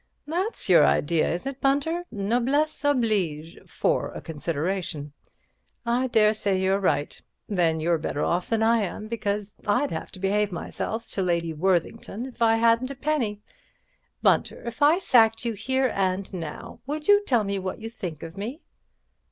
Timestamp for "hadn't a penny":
12.55-13.43